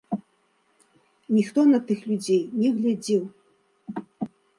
Ніхто 1.35 1.65
на 1.71 1.79
тых 1.89 1.99
людзей 2.11 2.39
не 2.61 2.69
глядзеў! 2.79 3.23